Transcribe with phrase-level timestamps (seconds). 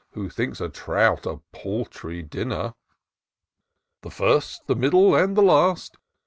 [0.13, 2.73] Who thinks a trout a paltry dinner*"
[4.01, 5.95] The first, the middle, and the last.